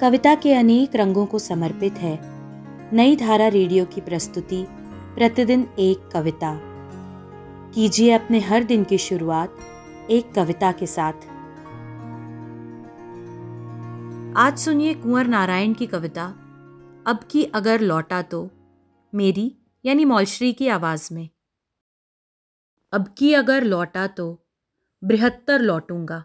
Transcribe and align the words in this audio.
कविता 0.00 0.34
के 0.34 0.54
अनेक 0.54 0.96
रंगों 0.96 1.26
को 1.26 1.38
समर्पित 1.38 1.92
है। 1.92 2.20
नई 2.94 3.16
धारा 3.16 3.48
रेडियो 3.48 3.84
की 3.84 4.00
प्रस्तुति, 4.00 4.66
प्रतिदिन 5.14 5.68
एक 5.78 6.08
कविता। 6.12 6.60
कीजिए 7.74 8.12
अपने 8.12 8.40
हर 8.40 8.64
दिन 8.64 8.84
की 8.84 8.98
शुरुआत 8.98 9.58
एक 10.10 10.32
कविता 10.32 10.72
के 10.72 10.86
साथ। 10.86 11.12
आज 14.36 14.58
सुनिए 14.58 14.94
कुंवर 14.94 15.26
नारायण 15.26 15.74
की 15.74 15.86
कविता, 15.86 16.26
अब 17.06 17.20
की 17.30 17.44
अगर 17.44 17.80
लौटा 17.80 18.22
तो 18.22 18.50
मेरी 19.14 19.56
यानी 19.84 20.04
मौलश्री 20.04 20.52
की 20.52 20.68
आवाज़ 20.68 21.14
में। 21.14 21.28
अब 22.92 23.14
की 23.18 23.34
अगर 23.34 23.64
लौटा 23.64 24.06
तो 24.06 24.46
बृहत्तर 25.04 25.60
लौटूँगा। 25.60 26.24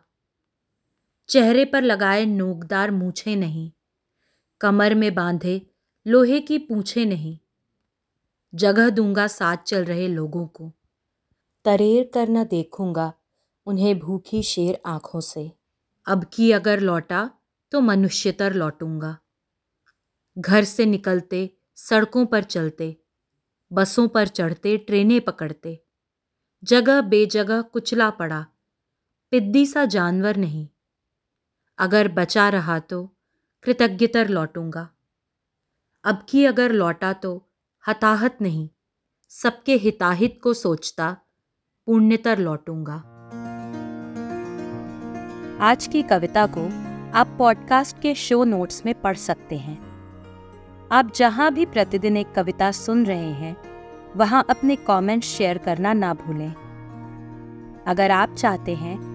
चेहरे 1.30 1.66
पर 1.66 1.82
लगाए 1.82 2.26
नोकदार 2.26 2.92
मूछे 2.92 3.36
नहीं। 3.36 3.71
कमर 4.61 4.96
में 4.96 5.15
बांधे 5.15 5.68
लोहे 6.07 6.39
की 6.39 6.57
पूछे 6.57 7.06
नहीं। 7.06 7.39
जगह 8.56 8.89
दूँगा 8.89 9.28
साथ 9.28 9.57
चल 9.57 9.86
रहे 9.86 10.07
लोगों 10.07 10.48
को। 10.48 10.71
तरेर 11.65 12.11
कर 12.14 12.29
न 12.29 12.43
देखूँगा 12.43 13.14
उन्हें 13.65 14.00
भूखी 14.00 14.43
शेर 14.43 14.82
आँखों 14.86 15.20
से। 15.20 15.51
अब 16.06 16.25
की 16.34 16.51
अगर 16.51 16.79
लौटा 16.79 17.32
तो 17.71 17.82
मनुष्यतर 17.82 18.54
लौटूँगा। 18.54 19.18
घर 20.37 20.64
से 20.64 20.86
निकलते, 20.86 21.57
सड़कों 21.76 22.26
पर 22.26 22.43
चलते, 22.43 22.98
बसों 23.73 24.07
पर 24.07 24.28
चढ़ते, 24.28 24.78
ट्रेनें 24.78 25.21
पकड़ते। 25.21 25.84
जगह 26.64 27.01
बेजगह 27.01 27.62
कुचला 27.62 28.10
पड़ा। 28.10 28.46
पिद्दी 29.32 29.65
सा 29.65 29.86
जानवर 29.86 30.37
नहीं। 30.37 30.68
अगर 31.79 32.08
बचा 32.08 32.50
रहा 32.50 32.80
तो 32.80 33.16
कृतज्ञतर 33.64 34.28
लौटूँगा। 34.28 34.89
अब 36.04 36.26
की 36.30 36.45
अगर 36.45 36.72
लौटा 36.72 37.14
तो 37.14 37.50
हताहत 37.88 38.38
नहीं, 38.42 38.70
सबके 39.30 39.76
हिताहित 39.76 40.40
को 40.44 40.53
सोचता 40.53 41.18
पुण्यतर 41.86 42.38
लौटूँगा। 42.38 42.96
आज 45.62 45.88
की 45.88 46.03
कविता 46.03 46.46
को 46.46 46.66
आप 47.18 47.36
पॉडकास्ट 47.38 48.02
के 48.02 48.16
शो 48.16 48.44
नोट्स 48.44 48.86
में 48.86 49.02
पढ़ 49.02 49.16
सकते 49.16 49.58
हैं। 49.58 49.78
आप 50.92 51.12
जहाँ 51.16 51.53
भी 51.53 51.66
प्रतिदिन 51.66 52.18
एक 52.18 52.31
कविता 52.31 52.72
सुन 52.72 53.06
रहे 53.06 53.31
हैं, 53.31 53.56
वहाँ 54.16 54.46
अपने 54.50 54.76
कमेंट्स 54.76 55.28
शेयर 55.28 55.58
करना 55.58 55.94
ना 55.94 56.14
भूलें। 56.14 56.53
अगर 57.88 58.12
आप 58.12 58.36
चाहते 58.36 58.76
हैं 58.76 59.15